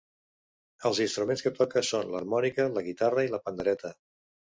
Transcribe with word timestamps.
Els 0.89 1.01
instruments 1.03 1.43
que 1.47 1.51
toca 1.59 1.83
són 1.89 2.09
l"harmònica, 2.13 2.65
la 2.79 2.83
guitarra 2.89 3.27
i 3.29 3.31
la 3.35 3.41
pandereta. 3.45 3.93